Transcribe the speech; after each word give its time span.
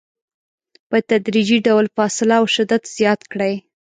په 0.89 0.97
تدریجي 1.09 1.57
ډول 1.67 1.85
فاصله 1.95 2.35
او 2.39 2.45
شدت 2.55 2.83
زیات 2.97 3.21
کړئ. 3.31 3.53